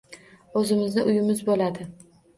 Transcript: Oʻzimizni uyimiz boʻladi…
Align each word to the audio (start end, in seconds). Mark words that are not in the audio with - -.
Oʻzimizni 0.61 1.03
uyimiz 1.11 1.45
boʻladi… 1.51 1.87